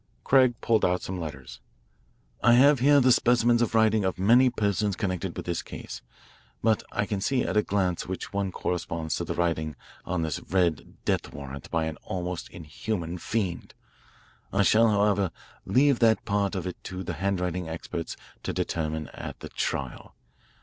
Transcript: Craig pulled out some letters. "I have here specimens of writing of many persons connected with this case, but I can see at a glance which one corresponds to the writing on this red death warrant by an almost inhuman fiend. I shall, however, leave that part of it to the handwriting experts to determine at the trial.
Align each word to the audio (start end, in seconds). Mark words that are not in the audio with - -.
Craig 0.23 0.55
pulled 0.61 0.83
out 0.83 1.03
some 1.03 1.19
letters. 1.19 1.59
"I 2.41 2.53
have 2.53 2.79
here 2.79 2.99
specimens 3.11 3.61
of 3.61 3.75
writing 3.75 4.03
of 4.03 4.17
many 4.17 4.49
persons 4.49 4.95
connected 4.95 5.37
with 5.37 5.45
this 5.45 5.61
case, 5.61 6.01
but 6.63 6.81
I 6.91 7.05
can 7.05 7.21
see 7.21 7.43
at 7.43 7.55
a 7.55 7.61
glance 7.61 8.07
which 8.07 8.33
one 8.33 8.51
corresponds 8.51 9.13
to 9.17 9.25
the 9.25 9.35
writing 9.35 9.75
on 10.03 10.23
this 10.23 10.39
red 10.39 10.95
death 11.05 11.31
warrant 11.31 11.69
by 11.69 11.85
an 11.85 11.97
almost 11.97 12.49
inhuman 12.49 13.19
fiend. 13.19 13.75
I 14.51 14.63
shall, 14.63 14.89
however, 14.89 15.29
leave 15.67 15.99
that 15.99 16.25
part 16.25 16.55
of 16.55 16.65
it 16.65 16.83
to 16.85 17.03
the 17.03 17.13
handwriting 17.21 17.69
experts 17.69 18.17
to 18.41 18.51
determine 18.53 19.07
at 19.09 19.41
the 19.41 19.49
trial. 19.49 20.15